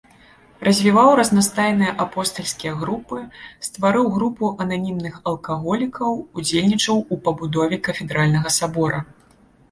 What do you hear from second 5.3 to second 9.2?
алкаголікаў, удзельнічаў у пабудове кафедральнага сабора.